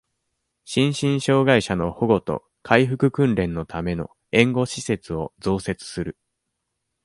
[0.65, 6.17] 心身障害者の保護と、回復訓練のための、援護施設を増設する。